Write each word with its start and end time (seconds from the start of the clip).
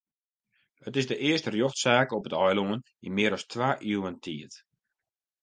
It 0.87 0.95
is 0.99 1.07
de 1.09 1.17
earste 1.27 1.49
rjochtsaak 1.53 2.09
op 2.17 2.27
it 2.27 2.37
eilân 2.45 2.79
yn 3.07 3.15
mear 3.15 3.33
as 3.37 3.43
twa 3.51 3.69
iuwen 3.89 4.17
tiid. 4.23 4.53